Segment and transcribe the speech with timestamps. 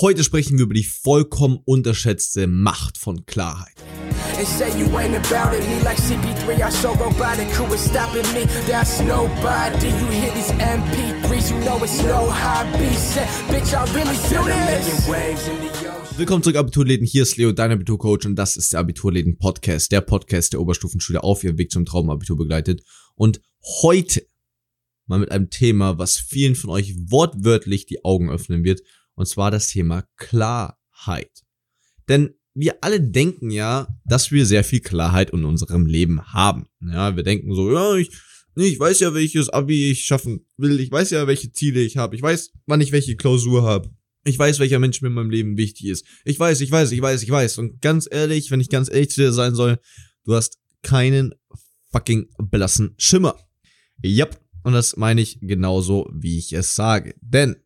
[0.00, 3.74] heute sprechen wir über die vollkommen unterschätzte Macht von Klarheit.
[4.38, 5.66] and say you ain't about it.
[5.68, 7.48] Me like CP3, I so robotic.
[7.58, 8.46] Who is stopping me?
[8.68, 9.88] That's nobody.
[9.88, 12.94] You hear these MP3s, you know it's no hobby.
[12.94, 15.08] Say, bitch, I really do this.
[15.08, 16.18] waves in the ocean.
[16.18, 17.06] Willkommen zurück, Abiturläden.
[17.06, 21.24] Hier ist Leo, dein Abiturcoach, und das ist der Abiturläden Podcast, der Podcast, der Oberstufenschüler
[21.24, 22.82] auf ihrem Weg zum Traumabitur begleitet.
[23.16, 23.40] Und
[23.82, 24.24] heute
[25.06, 28.82] mal mit einem Thema, was vielen von euch wortwörtlich die Augen öffnen wird,
[29.18, 31.42] und zwar das Thema Klarheit.
[32.08, 36.66] Denn wir alle denken ja, dass wir sehr viel Klarheit in unserem Leben haben.
[36.80, 38.10] Ja, wir denken so, ja, ich,
[38.54, 42.14] ich weiß ja, welches Abi ich schaffen will, ich weiß ja, welche Ziele ich habe,
[42.14, 43.90] ich weiß, wann ich welche Klausur habe.
[44.24, 46.04] Ich weiß, welcher Mensch mir in meinem Leben wichtig ist.
[46.24, 47.58] Ich weiß, ich weiß, ich weiß, ich weiß.
[47.58, 49.78] Und ganz ehrlich, wenn ich ganz ehrlich zu dir sein soll,
[50.24, 51.34] du hast keinen
[51.90, 53.36] fucking blassen Schimmer.
[54.04, 54.38] Yep.
[54.62, 57.14] Und das meine ich genauso, wie ich es sage.
[57.20, 57.56] Denn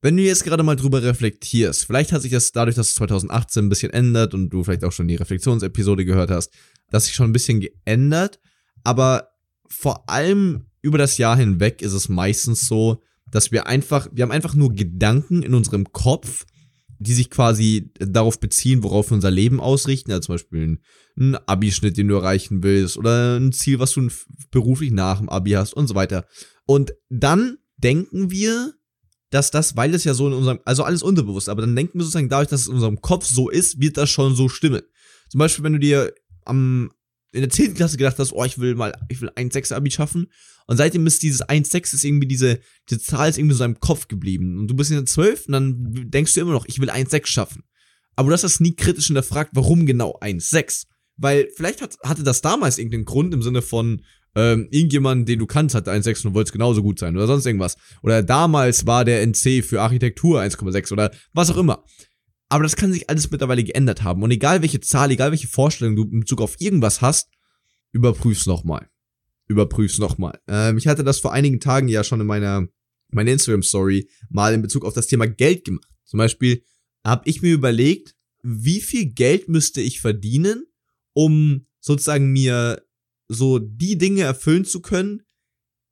[0.00, 3.64] wenn du jetzt gerade mal drüber reflektierst, vielleicht hat sich das dadurch, dass es 2018
[3.64, 6.52] ein bisschen ändert und du vielleicht auch schon die Reflexionsepisode gehört hast,
[6.90, 8.38] dass sich schon ein bisschen geändert,
[8.84, 9.30] aber
[9.66, 14.32] vor allem über das Jahr hinweg ist es meistens so, dass wir einfach, wir haben
[14.32, 16.46] einfach nur Gedanken in unserem Kopf,
[16.98, 20.78] die sich quasi darauf beziehen, worauf wir unser Leben ausrichten, also zum Beispiel
[21.16, 24.08] ein Abischnitt, den du erreichen willst, oder ein Ziel, was du
[24.50, 26.26] beruflich nach dem Abi hast und so weiter.
[26.66, 28.74] Und dann denken wir,
[29.30, 32.04] dass das, weil es ja so in unserem, also alles unterbewusst, aber dann denken wir
[32.04, 34.82] sozusagen dadurch, dass es in unserem Kopf so ist, wird das schon so stimmen.
[35.28, 36.90] Zum Beispiel, wenn du dir am,
[37.32, 37.74] in der 10.
[37.74, 40.28] Klasse gedacht hast, oh, ich will mal, ich will 1,6 Abi schaffen.
[40.66, 44.08] Und seitdem ist dieses 1,6 ist irgendwie diese, diese Zahl ist irgendwie so im Kopf
[44.08, 44.58] geblieben.
[44.58, 47.26] Und du bist in der 12 und dann denkst du immer noch, ich will 1,6
[47.26, 47.64] schaffen.
[48.16, 50.86] Aber du hast das nie kritisch hinterfragt, warum genau 1,6?
[51.16, 54.02] Weil vielleicht hat, hatte das damals irgendeinen Grund im Sinne von,
[54.34, 57.76] ähm, irgendjemand, den du kannst, hatte 1,6 und wollte genauso gut sein oder sonst irgendwas.
[58.02, 61.84] Oder damals war der NC für Architektur 1,6 oder was auch immer.
[62.48, 64.22] Aber das kann sich alles mittlerweile geändert haben.
[64.22, 67.30] Und egal welche Zahl, egal welche Vorstellung du in Bezug auf irgendwas hast,
[67.92, 68.88] überprüf's nochmal.
[69.46, 70.38] Überprüf's nochmal.
[70.46, 72.66] Ähm, ich hatte das vor einigen Tagen ja schon in meiner,
[73.10, 75.88] meiner Instagram-Story mal in Bezug auf das Thema Geld gemacht.
[76.04, 76.62] Zum Beispiel
[77.04, 80.66] habe ich mir überlegt, wie viel Geld müsste ich verdienen,
[81.12, 82.82] um sozusagen mir
[83.28, 85.22] so die Dinge erfüllen zu können,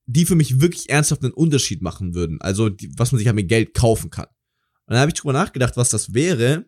[0.07, 2.41] die für mich wirklich ernsthaft einen Unterschied machen würden.
[2.41, 4.27] Also, die, was man sich halt mit Geld kaufen kann.
[4.87, 6.67] Und dann habe ich drüber nachgedacht, was das wäre.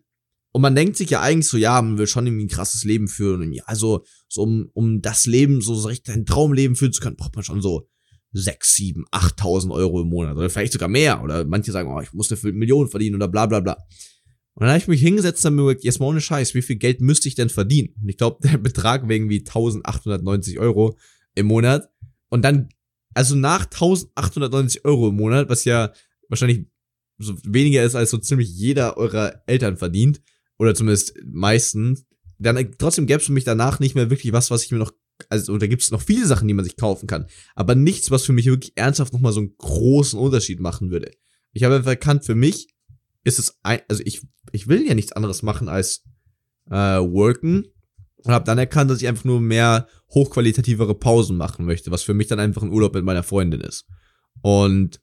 [0.51, 3.07] Und man denkt sich ja eigentlich so, ja, man will schon irgendwie ein krasses Leben
[3.07, 3.53] führen.
[3.53, 7.15] Ja, also, so um, um das Leben, so, so richtig ein Traumleben führen zu können,
[7.15, 7.87] braucht man schon so
[8.33, 10.35] 6, 7, 8.000 Euro im Monat.
[10.35, 11.23] Oder vielleicht sogar mehr.
[11.23, 13.77] Oder manche sagen, oh, ich muss eine Million verdienen oder bla, bla, bla.
[14.59, 16.75] Und dann habe ich mich hingesetzt und mir gesagt, jetzt mal ohne Scheiß, wie viel
[16.75, 17.95] Geld müsste ich denn verdienen?
[18.01, 20.97] Und ich glaube, der Betrag wäre irgendwie 1890 Euro
[21.33, 21.89] im Monat.
[22.27, 22.67] Und dann,
[23.13, 25.93] also nach 1890 Euro im Monat, was ja
[26.27, 26.65] wahrscheinlich
[27.19, 30.21] so weniger ist, als so ziemlich jeder eurer Eltern verdient,
[30.57, 32.05] oder zumindest meistens,
[32.37, 34.91] dann trotzdem gäbe es für mich danach nicht mehr wirklich was, was ich mir noch,
[35.29, 38.25] also da gibt es noch viele Sachen, die man sich kaufen kann, aber nichts, was
[38.25, 41.11] für mich wirklich ernsthaft nochmal so einen großen Unterschied machen würde.
[41.53, 42.67] Ich habe einfach erkannt, für mich
[43.23, 44.21] ist es ein, also ich,
[44.51, 46.03] ich will ja nichts anderes machen als
[46.69, 47.65] äh, worken
[48.17, 52.13] und habe dann erkannt, dass ich einfach nur mehr hochqualitativere Pausen machen möchte, was für
[52.13, 53.85] mich dann einfach ein Urlaub mit meiner Freundin ist.
[54.41, 54.99] Und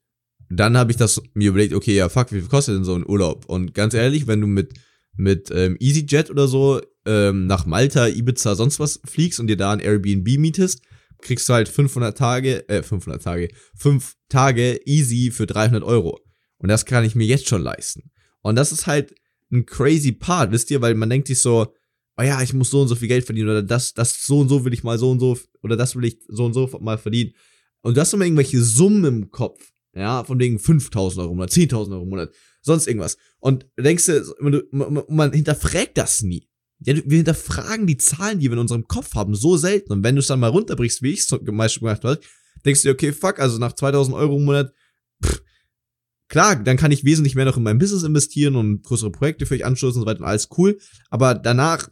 [0.49, 3.07] dann habe ich das mir überlegt, okay, ja, fuck, wie viel kostet denn so ein
[3.07, 3.47] Urlaub?
[3.47, 4.75] Und ganz ehrlich, wenn du mit
[5.17, 9.73] mit ähm, EasyJet oder so ähm, nach Malta, Ibiza, sonst was fliegst und dir da
[9.73, 10.83] ein Airbnb mietest,
[11.23, 16.21] kriegst du halt 500 Tage, äh, 500 Tage, 5 Tage easy für 300 Euro.
[16.59, 18.11] Und das kann ich mir jetzt schon leisten.
[18.43, 19.15] Und das ist halt
[19.53, 21.73] ein crazy Part, wisst ihr, weil man denkt sich so,
[22.19, 24.49] oh ja, ich muss so und so viel Geld verdienen oder das, das so und
[24.49, 26.99] so will ich mal so und so oder das will ich so und so mal
[26.99, 27.33] verdienen.
[27.83, 31.51] Und du hast immer irgendwelche Summen im Kopf, ja, von wegen 5000 Euro im Monat,
[31.51, 33.17] 10.000 Euro im Monat, sonst irgendwas.
[33.39, 34.35] Und denkst du,
[34.71, 36.49] man, man hinterfragt das nie.
[36.81, 39.93] Ja, wir hinterfragen die Zahlen, die wir in unserem Kopf haben, so selten.
[39.93, 42.21] Und wenn du es dann mal runterbrichst, wie ich es zum Beispiel gemacht habe,
[42.65, 44.73] denkst du dir, okay, fuck, also nach 2000 Euro im Monat,
[46.29, 49.55] Klar, dann kann ich wesentlich mehr noch in mein Business investieren und größere Projekte für
[49.55, 50.79] euch anstoßen und so weiter und alles cool.
[51.09, 51.89] Aber danach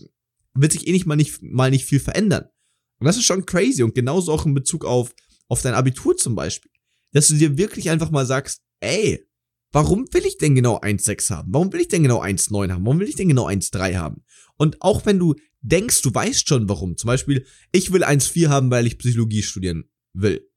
[0.54, 2.46] wird sich eh nicht mal nicht, mal nicht viel verändern.
[2.98, 3.82] Und das ist schon crazy.
[3.82, 5.14] Und genauso auch in Bezug auf,
[5.48, 6.70] auf dein Abitur zum Beispiel.
[7.12, 9.24] Dass du dir wirklich einfach mal sagst, ey,
[9.70, 11.52] warum will ich denn genau 1,6 haben?
[11.52, 12.84] Warum will ich denn genau 1,9 haben?
[12.84, 14.24] Warum will ich denn genau 1,3 haben?
[14.56, 16.96] Und auch wenn du denkst, du weißt schon warum.
[16.96, 20.48] Zum Beispiel, ich will 1,4 haben, weil ich Psychologie studieren will.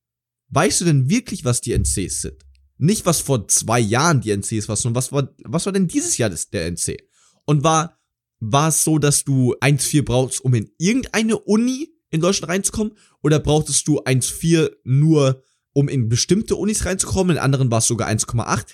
[0.49, 2.46] Weißt du denn wirklich, was die NCs sind?
[2.77, 6.17] Nicht was vor zwei Jahren die NCs war, sondern was war, was war denn dieses
[6.17, 6.97] Jahr das, der NC?
[7.45, 7.99] Und war,
[8.39, 12.93] war es so, dass du 1,4 brauchst, um in irgendeine Uni in Deutschland reinzukommen?
[13.23, 15.43] Oder brauchtest du 1,4 nur,
[15.73, 17.37] um in bestimmte Unis reinzukommen?
[17.37, 18.65] In anderen war es sogar 1,8.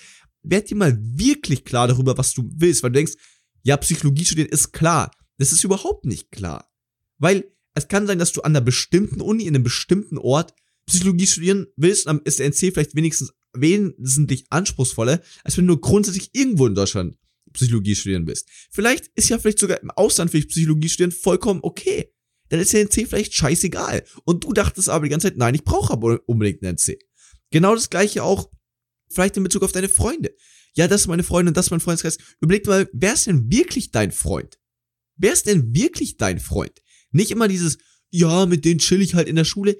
[0.42, 3.14] werd dir mal wirklich klar darüber, was du willst, weil du denkst,
[3.62, 5.10] ja, Psychologie studieren ist klar.
[5.38, 6.70] Das ist überhaupt nicht klar.
[7.18, 10.54] Weil es kann sein, dass du an einer bestimmten Uni, in einem bestimmten Ort
[10.86, 16.30] Psychologie studieren willst, dann ist der NC vielleicht wenigstens wesentlich anspruchsvoller, als wenn du grundsätzlich
[16.32, 17.16] irgendwo in Deutschland
[17.52, 18.48] Psychologie studieren willst.
[18.70, 22.10] Vielleicht ist ja vielleicht sogar im Ausland für dich Psychologie studieren vollkommen okay.
[22.48, 24.04] Dann ist der NC vielleicht scheißegal.
[24.24, 26.98] Und du dachtest aber die ganze Zeit, nein, ich brauche aber unbedingt einen NC.
[27.50, 28.50] Genau das gleiche auch
[29.08, 30.34] vielleicht in Bezug auf deine Freunde.
[30.74, 32.18] Ja, das ist meine Freundin und das ist mein Freundeskreis.
[32.40, 34.58] Überleg mal, wer ist denn wirklich dein Freund?
[35.16, 36.82] Wer ist denn wirklich dein Freund?
[37.12, 37.78] Nicht immer dieses,
[38.10, 39.76] ja, mit denen chill ich halt in der Schule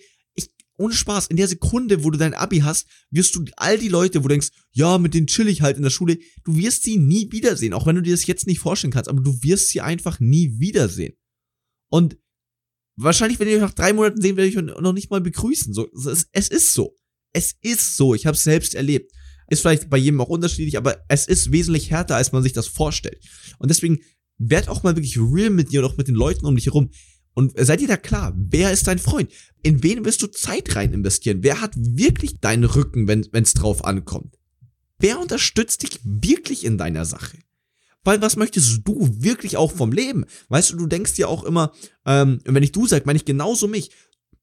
[0.77, 4.21] ohne Spaß, in der Sekunde, wo du dein Abi hast, wirst du all die Leute,
[4.21, 6.97] wo du denkst, ja, mit denen chill ich halt in der Schule, du wirst sie
[6.97, 9.81] nie wiedersehen, auch wenn du dir das jetzt nicht vorstellen kannst, aber du wirst sie
[9.81, 11.15] einfach nie wiedersehen.
[11.91, 12.17] Und
[12.97, 15.73] wahrscheinlich, wenn ihr euch nach drei Monaten sehen, werde ich euch noch nicht mal begrüßen.
[15.73, 16.95] So, es, es ist so.
[17.33, 18.15] Es ist so.
[18.15, 19.13] Ich habe es selbst erlebt.
[19.49, 22.67] Ist vielleicht bei jedem auch unterschiedlich, aber es ist wesentlich härter, als man sich das
[22.67, 23.23] vorstellt.
[23.59, 24.01] Und deswegen
[24.39, 26.91] werd auch mal wirklich real mit dir und auch mit den Leuten um dich herum.
[27.35, 28.33] Und seid ihr da klar?
[28.37, 29.31] Wer ist dein Freund?
[29.63, 31.43] In wen wirst du Zeit rein investieren?
[31.43, 34.39] Wer hat wirklich deinen Rücken, wenn es drauf ankommt?
[34.99, 37.37] Wer unterstützt dich wirklich in deiner Sache?
[38.05, 40.27] Weil was möchtest du wirklich auch vom Leben?
[40.49, 41.73] Weißt du, du denkst dir auch immer,
[42.07, 43.91] ähm, wenn ich du sag, meine ich genauso mich.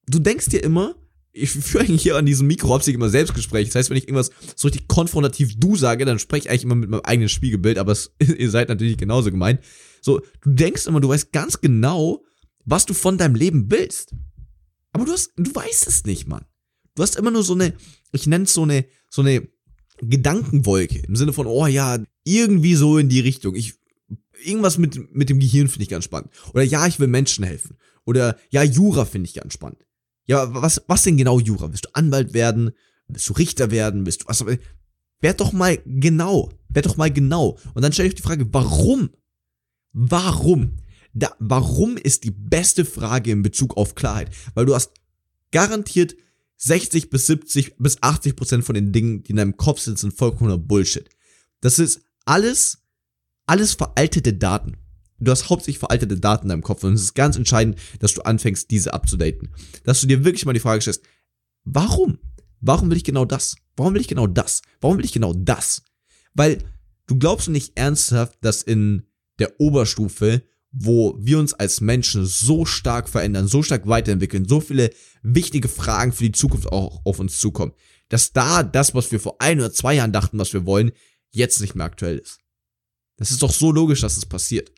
[0.08, 0.96] Du denkst dir immer,
[1.32, 3.68] ich führe eigentlich hier an diesem Mikro hauptsächlich immer Selbstgespräch.
[3.68, 6.76] Das heißt, wenn ich irgendwas so richtig konfrontativ du sage, dann spreche ich eigentlich immer
[6.76, 9.62] mit meinem eigenen Spiegelbild, aber es, ihr seid natürlich genauso gemeint.
[10.02, 12.24] So, du denkst immer, du weißt ganz genau,
[12.66, 14.14] was du von deinem Leben willst.
[14.94, 16.46] Aber du hast, du weißt es nicht, Mann.
[16.96, 17.74] Du hast immer nur so eine,
[18.12, 19.48] ich nenne es so eine, so eine
[20.02, 23.56] Gedankenwolke im Sinne von, oh ja, irgendwie so in die Richtung.
[23.56, 23.76] Ich,
[24.44, 26.32] irgendwas mit, mit dem Gehirn finde ich ganz spannend.
[26.54, 27.78] Oder ja, ich will Menschen helfen.
[28.06, 29.86] Oder ja, Jura finde ich ganz spannend.
[30.26, 31.70] Ja, was, was denn genau Jura?
[31.70, 32.72] Willst du Anwalt werden?
[33.08, 34.06] Willst du Richter werden?
[34.06, 34.44] Willst du, was,
[35.22, 36.50] werd doch mal genau.
[36.70, 37.58] Werd doch mal genau.
[37.74, 39.12] Und dann stelle ich die Frage, warum?
[39.94, 40.78] Warum?
[41.14, 44.30] Da, warum ist die beste Frage in Bezug auf Klarheit?
[44.54, 44.92] Weil du hast
[45.52, 46.16] garantiert
[46.58, 50.14] 60 bis 70 bis 80 Prozent von den Dingen, die in deinem Kopf sind, sind
[50.14, 51.10] vollkommener Bullshit.
[51.60, 52.84] Das ist alles,
[53.46, 54.78] alles veraltete Daten.
[55.20, 58.22] Du hast hauptsächlich veraltete Daten in deinem Kopf und es ist ganz entscheidend, dass du
[58.22, 59.50] anfängst, diese abzudaten.
[59.84, 61.04] Dass du dir wirklich mal die Frage stellst,
[61.64, 62.18] warum?
[62.60, 63.56] Warum will ich genau das?
[63.76, 64.62] Warum will ich genau das?
[64.80, 65.84] Warum will ich genau das?
[66.34, 66.60] Weil
[67.08, 69.08] du glaubst nicht ernsthaft, dass in
[69.40, 74.90] der Oberstufe wo wir uns als Menschen so stark verändern, so stark weiterentwickeln, so viele
[75.22, 77.74] wichtige Fragen für die Zukunft auch auf uns zukommen,
[78.10, 80.92] dass da das, was wir vor ein oder zwei Jahren dachten, was wir wollen,
[81.32, 82.40] jetzt nicht mehr aktuell ist.
[83.18, 84.72] Das ist doch so logisch, dass es das passiert.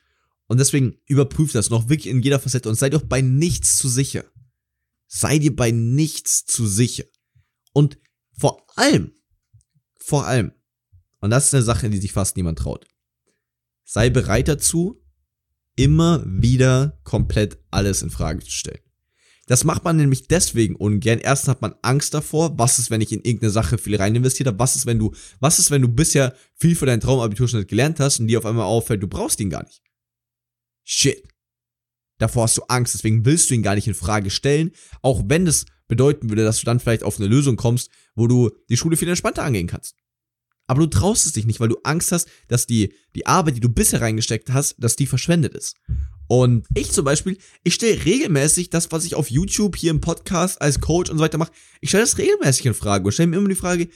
[0.48, 3.88] Und deswegen überprüft das noch wirklich in jeder Facette und seid doch bei nichts zu
[3.88, 4.26] sicher.
[5.08, 7.06] Seid ihr bei nichts zu sicher.
[7.72, 7.98] Und
[8.38, 9.14] vor allem,
[9.98, 10.52] vor allem,
[11.20, 12.86] und das ist eine Sache, die sich fast niemand traut,
[13.86, 15.03] sei bereit dazu,
[15.76, 18.80] immer wieder komplett alles in Frage zu stellen.
[19.46, 21.20] Das macht man nämlich deswegen ungern.
[21.20, 24.48] Erstens hat man Angst davor, was ist, wenn ich in irgendeine Sache viel rein investiert
[24.48, 28.00] habe, was ist, wenn du, was ist, wenn du bisher viel für deinen Traumabiturschnitt gelernt
[28.00, 29.82] hast und dir auf einmal auffällt, du brauchst ihn gar nicht.
[30.84, 31.24] Shit.
[32.20, 34.72] Davor hast du Angst, deswegen willst du ihn gar nicht in Frage stellen,
[35.02, 38.50] auch wenn es bedeuten würde, dass du dann vielleicht auf eine Lösung kommst, wo du
[38.70, 39.96] die Schule viel entspannter angehen kannst.
[40.74, 43.60] Aber du traust es dich nicht, weil du Angst hast, dass die, die Arbeit, die
[43.60, 45.76] du bisher reingesteckt hast, dass die verschwendet ist.
[46.28, 50.60] Und ich zum Beispiel, ich stelle regelmäßig das, was ich auf YouTube, hier im Podcast,
[50.64, 53.38] als Coach und so weiter mache, ich stelle das regelmäßig in Frage und stelle mir
[53.38, 53.88] immer die Frage,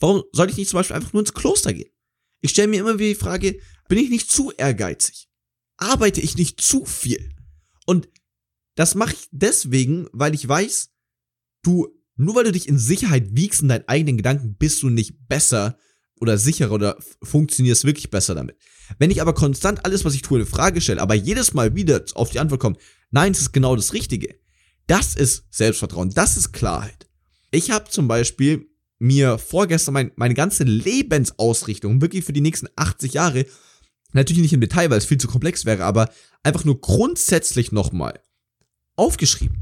[0.00, 1.90] warum sollte ich nicht zum Beispiel einfach nur ins Kloster gehen?
[2.40, 3.58] Ich stelle mir immer wieder die Frage,
[3.90, 5.28] bin ich nicht zu ehrgeizig?
[5.76, 7.28] Arbeite ich nicht zu viel?
[7.84, 8.08] Und
[8.74, 10.92] das mache ich deswegen, weil ich weiß,
[11.62, 15.28] du, nur weil du dich in Sicherheit wiegst in deinen eigenen Gedanken, bist du nicht
[15.28, 15.76] besser
[16.22, 18.56] oder sicherer oder funktionierst wirklich besser damit.
[18.98, 22.04] Wenn ich aber konstant alles, was ich tue, in Frage stelle, aber jedes Mal wieder
[22.14, 22.78] auf die Antwort kommt,
[23.10, 24.36] nein, es ist genau das Richtige.
[24.86, 27.08] Das ist Selbstvertrauen, das ist Klarheit.
[27.50, 28.68] Ich habe zum Beispiel
[29.00, 33.44] mir vorgestern mein, meine ganze Lebensausrichtung, wirklich für die nächsten 80 Jahre,
[34.12, 36.08] natürlich nicht im Detail, weil es viel zu komplex wäre, aber
[36.44, 38.20] einfach nur grundsätzlich nochmal
[38.94, 39.60] aufgeschrieben.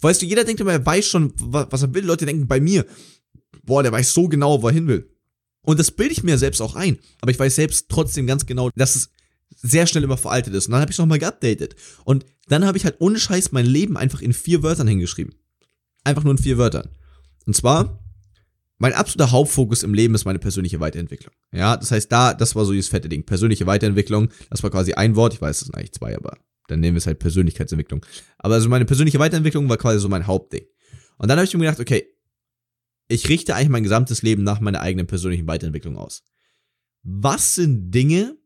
[0.00, 2.04] Weißt du, jeder denkt immer, er weiß schon, was er will.
[2.04, 2.86] Leute denken bei mir,
[3.64, 5.13] boah, der weiß so genau, wo er hin will.
[5.64, 6.98] Und das bilde ich mir selbst auch ein.
[7.20, 9.10] Aber ich weiß selbst trotzdem ganz genau, dass es
[9.56, 10.66] sehr schnell immer veraltet ist.
[10.66, 11.74] Und dann habe ich es nochmal geupdatet.
[12.04, 15.34] Und dann habe ich halt ohne Scheiß mein Leben einfach in vier Wörtern hingeschrieben.
[16.04, 16.90] Einfach nur in vier Wörtern.
[17.46, 17.98] Und zwar,
[18.78, 21.34] mein absoluter Hauptfokus im Leben ist meine persönliche Weiterentwicklung.
[21.52, 23.24] Ja, das heißt, da, das war so dieses fette Ding.
[23.24, 25.34] Persönliche Weiterentwicklung, das war quasi ein Wort.
[25.34, 28.04] Ich weiß, das sind eigentlich zwei, aber dann nehmen wir es halt Persönlichkeitsentwicklung.
[28.38, 30.64] Aber also meine persönliche Weiterentwicklung war quasi so mein Hauptding.
[31.16, 32.06] Und dann habe ich mir gedacht, okay,
[33.08, 36.22] ich richte eigentlich mein gesamtes Leben nach meiner eigenen persönlichen Weiterentwicklung aus.
[37.02, 38.36] Was sind Dinge,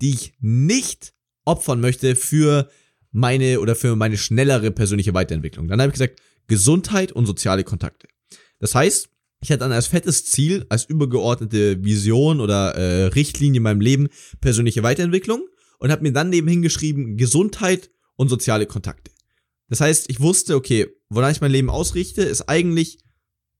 [0.00, 2.68] die ich nicht opfern möchte für
[3.10, 5.68] meine oder für meine schnellere persönliche Weiterentwicklung?
[5.68, 8.08] Dann habe ich gesagt, Gesundheit und soziale Kontakte.
[8.58, 9.08] Das heißt,
[9.40, 14.08] ich hatte dann als fettes Ziel, als übergeordnete Vision oder äh, Richtlinie in meinem Leben
[14.40, 15.46] persönliche Weiterentwicklung
[15.78, 19.12] und habe mir dann nebenhin geschrieben Gesundheit und soziale Kontakte.
[19.68, 22.98] Das heißt, ich wusste, okay, wonach ich mein Leben ausrichte, ist eigentlich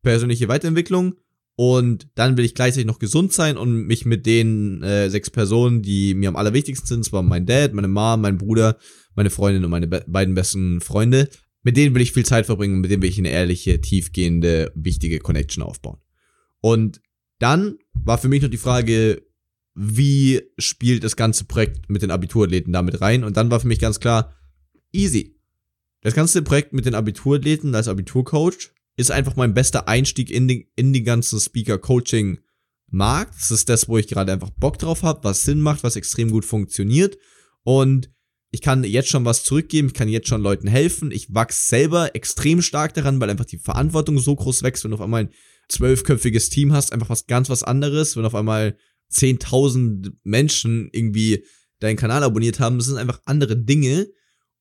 [0.02, 1.14] persönliche Weiterentwicklung
[1.60, 5.82] und dann will ich gleichzeitig noch gesund sein und mich mit den äh, sechs Personen,
[5.82, 8.78] die mir am allerwichtigsten sind, zwar mein Dad, meine Mom, mein Bruder,
[9.16, 11.28] meine Freundin und meine be beiden besten Freunde,
[11.64, 14.70] mit denen will ich viel Zeit verbringen und mit denen will ich eine ehrliche, tiefgehende,
[14.76, 15.98] wichtige Connection aufbauen.
[16.60, 17.00] Und
[17.40, 19.22] dann war für mich noch die Frage,
[19.74, 23.24] wie spielt das ganze Projekt mit den Abiturathleten damit rein?
[23.24, 24.32] Und dann war für mich ganz klar,
[24.92, 25.36] easy.
[26.02, 30.66] Das ganze Projekt mit den Abiturathleten als Abiturcoach ist einfach mein bester Einstieg in den,
[30.74, 33.34] in die ganze Speaker-Coaching-Markt.
[33.40, 36.32] Das ist das, wo ich gerade einfach Bock drauf habe, was Sinn macht, was extrem
[36.32, 37.16] gut funktioniert.
[37.62, 38.10] Und
[38.50, 41.12] ich kann jetzt schon was zurückgeben, ich kann jetzt schon Leuten helfen.
[41.12, 44.96] Ich wachse selber extrem stark daran, weil einfach die Verantwortung so groß wächst, wenn du
[44.96, 45.32] auf einmal ein
[45.68, 48.76] zwölfköpfiges Team hast, einfach was ganz was anderes, wenn auf einmal
[49.12, 51.44] 10.000 Menschen irgendwie
[51.78, 54.08] deinen Kanal abonniert haben, das sind einfach andere Dinge.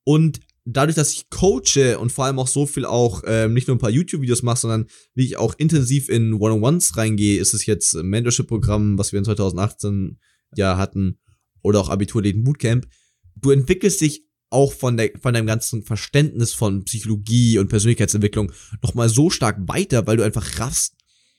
[0.03, 3.75] Und dadurch, dass ich coache und vor allem auch so viel auch ähm, nicht nur
[3.75, 7.95] ein paar YouTube-Videos mache, sondern wie ich auch intensiv in One-on-Ones reingehe, ist es jetzt
[7.95, 10.19] Mentorship-Programm, was wir in 2018
[10.55, 11.19] ja hatten,
[11.61, 12.87] oder auch Abiturläden Bootcamp.
[13.35, 19.09] Du entwickelst dich auch von, der, von deinem ganzen Verständnis von Psychologie und Persönlichkeitsentwicklung nochmal
[19.09, 20.95] so stark weiter, weil du einfach raffst,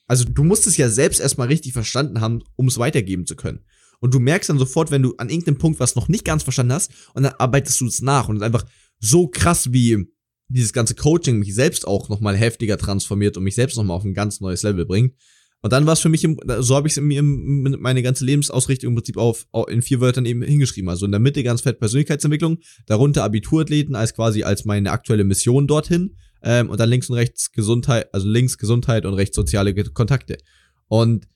[0.07, 3.61] also du musst es ja selbst erstmal richtig verstanden haben, um es weitergeben zu können.
[4.01, 6.73] Und du merkst dann sofort, wenn du an irgendeinem Punkt was noch nicht ganz verstanden
[6.73, 8.29] hast, und dann arbeitest du es nach.
[8.29, 8.65] Und einfach
[9.01, 10.07] so krass, wie
[10.49, 14.15] dieses ganze Coaching mich selbst auch nochmal heftiger transformiert und mich selbst nochmal auf ein
[14.15, 15.15] ganz neues Level bringt.
[15.61, 18.91] Und dann war es für mich, im, so habe ich es mir meine ganze Lebensausrichtung
[18.91, 20.89] im Prinzip auf, in vier Wörtern eben hingeschrieben.
[20.89, 25.67] Also in der Mitte ganz fett Persönlichkeitsentwicklung, darunter Abiturathleten als quasi als meine aktuelle Mission
[25.67, 30.39] dorthin ähm, und dann links und rechts Gesundheit, also links Gesundheit und rechts soziale Kontakte.
[30.87, 31.27] Und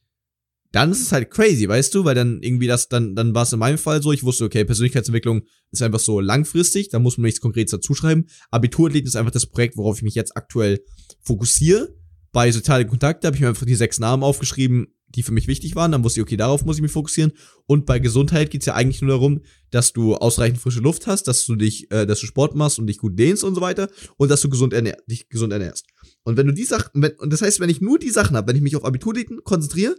[0.72, 3.52] dann ist es halt crazy, weißt du, weil dann irgendwie das, dann, dann war es
[3.52, 7.26] in meinem Fall so, ich wusste, okay, Persönlichkeitsentwicklung ist einfach so langfristig, da muss man
[7.26, 8.26] nichts Konkretes dazu schreiben.
[8.50, 10.82] Abiturathleten ist einfach das Projekt, worauf ich mich jetzt aktuell
[11.20, 11.94] fokussiere.
[12.32, 15.76] Bei soziale Kontakte habe ich mir einfach die sechs Namen aufgeschrieben, die für mich wichtig
[15.76, 15.92] waren.
[15.92, 17.32] Dann wusste ich, okay, darauf muss ich mich fokussieren.
[17.66, 21.44] Und bei Gesundheit geht's ja eigentlich nur darum, dass du ausreichend frische Luft hast, dass
[21.44, 24.30] du dich, äh, dass du Sport machst und dich gut dehnst und so weiter und
[24.30, 25.84] dass du gesund ernähr dich gesund ernährst.
[26.22, 28.56] Und wenn du die Sachen, und das heißt, wenn ich nur die Sachen habe, wenn
[28.56, 29.96] ich mich auf Abiturdaten konzentriere,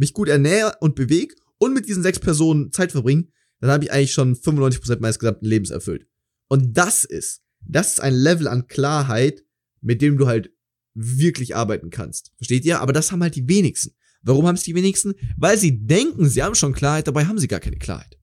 [0.00, 3.28] mich gut ernähre und bewege und mit diesen sechs Personen Zeit verbringe,
[3.60, 6.06] dann habe ich eigentlich schon 95% meines gesamten Lebens erfüllt.
[6.48, 9.44] Und das ist, das ist ein Level an Klarheit,
[9.82, 10.50] mit dem du halt
[10.94, 12.32] wirklich arbeiten kannst.
[12.36, 12.80] Versteht ihr?
[12.80, 13.94] Aber das haben halt die wenigsten.
[14.22, 15.14] Warum haben es die wenigsten?
[15.36, 18.18] Weil sie denken, sie haben schon Klarheit, dabei haben sie gar keine Klarheit.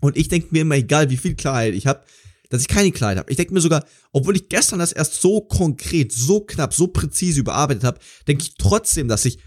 [0.00, 2.04] Und ich denke mir immer, egal wie viel Klarheit ich habe,
[2.48, 3.30] dass ich keine Klarheit habe.
[3.30, 7.40] Ich denke mir sogar, obwohl ich gestern das erst so konkret, so knapp, so präzise
[7.40, 9.38] überarbeitet habe, denke ich trotzdem, dass ich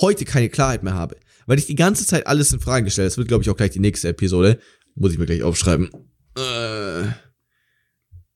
[0.00, 1.16] heute keine Klarheit mehr habe.
[1.46, 3.08] Weil ich die ganze Zeit alles in Frage stelle.
[3.08, 4.58] Das wird, glaube ich, auch gleich die nächste Episode.
[4.94, 5.90] Muss ich mir gleich aufschreiben.
[6.36, 7.08] Äh,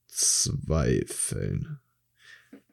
[0.08, 1.78] zweifeln.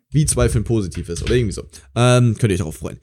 [0.10, 1.64] Wie Zweifeln positiv ist oder irgendwie so.
[1.96, 3.00] Ähm, könnt ihr euch darauf freuen.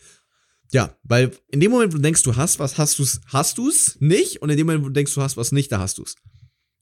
[0.70, 3.97] Ja, weil in dem Moment, wo du denkst, du hast was, hast du's, hast du's
[4.00, 4.42] nicht.
[4.42, 6.16] Und in dem Moment, wo du denkst, du hast was nicht, da hast du's.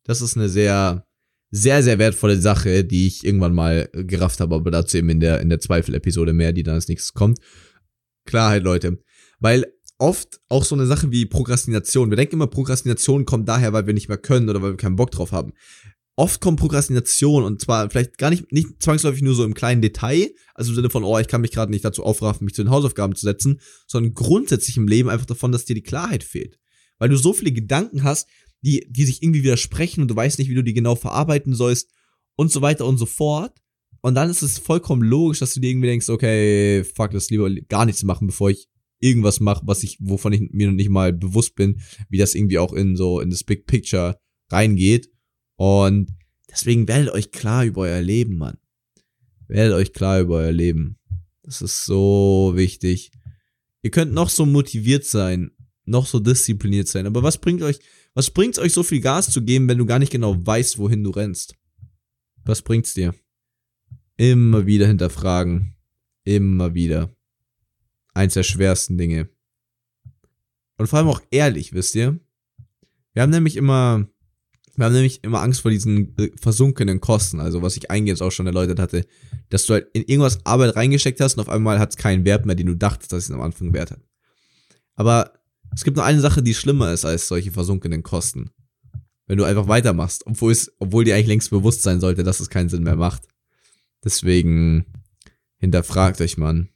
[0.03, 1.07] Das ist eine sehr,
[1.51, 5.41] sehr, sehr wertvolle Sache, die ich irgendwann mal gerafft habe, aber dazu eben in der,
[5.41, 7.39] in der Zweifel-Episode mehr, die dann als nächstes kommt.
[8.27, 8.99] Klarheit, Leute.
[9.41, 9.67] Weil
[9.99, 12.11] oft auch so eine Sache wie Prokrastination.
[12.11, 14.97] Wir denken immer, Prokrastination kommt daher, weil wir nicht mehr können oder weil wir keinen
[14.97, 15.53] Bock drauf haben
[16.17, 20.31] oft kommt Prokrastination und zwar vielleicht gar nicht, nicht zwangsläufig nur so im kleinen Detail,
[20.55, 22.71] also im Sinne von, oh, ich kann mich gerade nicht dazu aufraffen, mich zu den
[22.71, 26.59] Hausaufgaben zu setzen, sondern grundsätzlich im Leben einfach davon, dass dir die Klarheit fehlt.
[26.99, 28.29] Weil du so viele Gedanken hast,
[28.63, 31.91] die, die sich irgendwie widersprechen und du weißt nicht, wie du die genau verarbeiten sollst
[32.35, 33.61] und so weiter und so fort.
[34.07, 37.53] Und dann ist es vollkommen logisch, dass du dir irgendwie denkst, okay, fuck, das lieber
[37.53, 38.69] gar nichts machen, bevor ich
[39.01, 42.61] irgendwas mache, was ich, wovon ich mir noch nicht mal bewusst bin, wie das irgendwie
[42.61, 44.17] auch in so, in das Big Picture
[44.49, 45.11] reingeht.
[45.57, 46.15] Und
[46.49, 48.59] deswegen werdet euch klar über euer Leben, Mann.
[49.49, 51.01] Werdet euch klar über euer Leben.
[51.43, 53.11] Das ist so wichtig.
[53.83, 55.51] Ihr könnt noch so motiviert sein,
[55.85, 57.81] noch so diszipliniert sein, aber was bringt euch,
[58.15, 61.03] was bringt's euch so viel Gas zu geben, wenn du gar nicht genau weißt, wohin
[61.03, 61.57] du rennst?
[62.45, 63.13] Was bringt's dir?
[64.17, 65.75] Immer wieder hinterfragen.
[66.25, 67.15] Immer wieder.
[68.15, 69.29] Eins der schwersten Dinge.
[70.79, 72.19] Und vor allem auch ehrlich, wisst ihr?
[73.13, 74.07] Wir haben nämlich immer
[74.75, 78.31] Wir haben nämlich immer Angst vor diesen äh, versunkenen Kosten, also was ich eingehend auch
[78.31, 79.07] schon erläutert hatte,
[79.49, 82.45] dass du halt in irgendwas Arbeit reingesteckt hast und auf einmal hat es keinen Wert
[82.45, 84.01] mehr, den du dachtest, dass es am Anfang Wert hat.
[84.95, 85.33] Aber
[85.75, 88.51] es gibt nur eine Sache, die schlimmer ist als solche versunkenen Kosten.
[89.27, 92.51] Wenn du einfach weitermachst, obwohl es, obwohl dir eigentlich längst bewusst sein sollte, dass es
[92.51, 93.23] keinen Sinn mehr macht.
[94.07, 94.87] Deswegen
[95.57, 96.69] hinterfragt euch, Mann.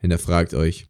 [0.00, 0.88] Hinterfragt euch.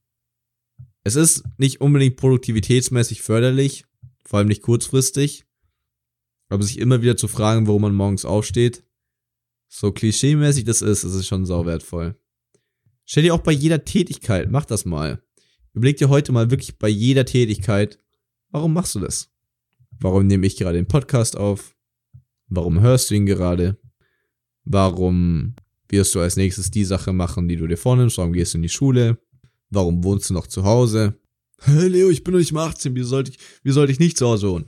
[1.03, 3.85] Es ist nicht unbedingt produktivitätsmäßig förderlich,
[4.25, 5.45] vor allem nicht kurzfristig,
[6.49, 8.83] aber sich immer wieder zu fragen, warum man morgens aufsteht,
[9.69, 12.19] so klischeemäßig das ist, ist es schon sau wertvoll.
[13.05, 15.23] Stell dir auch bei jeder Tätigkeit, mach das mal.
[15.75, 17.99] Überleg dir heute mal wirklich bei jeder Tätigkeit,
[18.49, 19.31] warum machst du das?
[20.00, 21.76] Warum nehme ich gerade den Podcast auf?
[22.47, 23.79] Warum hörst du ihn gerade?
[24.64, 25.57] Warum
[25.88, 28.19] wirst du als nächstes die Sache machen, die du dir vornimmst?
[28.19, 29.19] Warum gehst du in die Schule?
[29.71, 31.14] Warum wohnst du noch zu Hause?
[31.67, 34.26] Hey Leo, ich bin noch nicht mal 18, wie sollte ich, wie ich nicht zu
[34.26, 34.67] Hause wohnen?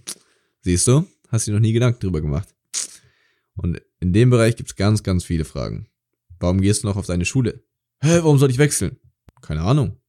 [0.63, 1.05] Siehst du?
[1.29, 2.55] Hast dir noch nie Gedanken drüber gemacht.
[3.57, 5.89] Und in dem Bereich gibt's ganz, ganz viele Fragen.
[6.39, 7.65] Warum gehst du noch auf deine Schule?
[8.01, 8.97] Hä, warum soll ich wechseln?
[9.43, 10.01] Keine Ahnung.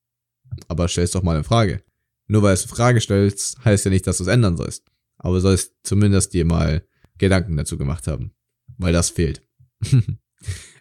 [0.67, 1.83] Aber stellst doch mal eine Frage.
[2.27, 4.85] Nur weil du eine Frage stellst, heißt ja nicht, dass du es ändern sollst.
[5.17, 6.85] Aber du sollst zumindest dir mal
[7.17, 8.31] Gedanken dazu gemacht haben.
[8.77, 9.41] Weil das fehlt.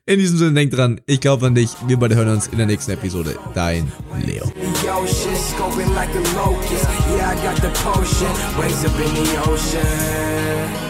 [0.08, 1.70] In diesem Sinne, denk dran, ich glaube an dich.
[1.88, 3.36] Wir beide hören uns in der nächsten Episode.
[3.54, 3.90] Dein
[4.24, 4.44] Leo.
[9.74, 10.85] Yeah.